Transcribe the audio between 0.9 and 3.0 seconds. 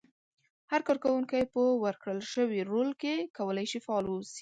کوونکی په ورکړل شوي رول